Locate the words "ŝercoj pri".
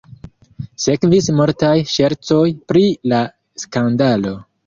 1.91-2.83